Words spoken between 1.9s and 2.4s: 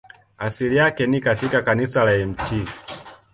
la